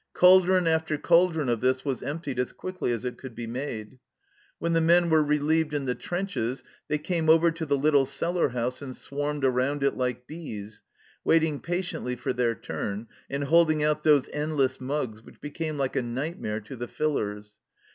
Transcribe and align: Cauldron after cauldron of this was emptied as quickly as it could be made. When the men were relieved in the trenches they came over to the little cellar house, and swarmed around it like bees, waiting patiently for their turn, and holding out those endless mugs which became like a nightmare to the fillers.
Cauldron 0.13 0.65
after 0.65 0.97
cauldron 0.97 1.47
of 1.47 1.61
this 1.61 1.85
was 1.85 2.01
emptied 2.01 2.39
as 2.39 2.53
quickly 2.53 2.91
as 2.91 3.05
it 3.05 3.19
could 3.19 3.35
be 3.35 3.45
made. 3.45 3.99
When 4.57 4.73
the 4.73 4.81
men 4.81 5.11
were 5.11 5.21
relieved 5.21 5.75
in 5.75 5.85
the 5.85 5.93
trenches 5.93 6.63
they 6.87 6.97
came 6.97 7.29
over 7.29 7.51
to 7.51 7.67
the 7.67 7.77
little 7.77 8.07
cellar 8.07 8.49
house, 8.49 8.81
and 8.81 8.97
swarmed 8.97 9.45
around 9.45 9.83
it 9.83 9.95
like 9.95 10.25
bees, 10.25 10.81
waiting 11.23 11.59
patiently 11.59 12.15
for 12.15 12.33
their 12.33 12.55
turn, 12.55 13.09
and 13.29 13.43
holding 13.43 13.83
out 13.83 14.03
those 14.03 14.27
endless 14.33 14.81
mugs 14.81 15.21
which 15.21 15.39
became 15.39 15.77
like 15.77 15.95
a 15.95 16.01
nightmare 16.01 16.61
to 16.61 16.75
the 16.75 16.87
fillers. 16.87 17.59